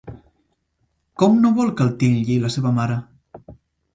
Com 1.23 1.35
no 1.43 1.51
vol 1.59 1.69
que 1.81 1.85
el 1.87 1.93
titlli 2.03 2.37
la 2.45 2.51
seva 2.57 2.71
mare? 2.79 2.97